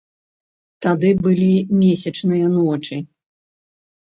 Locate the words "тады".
0.85-1.11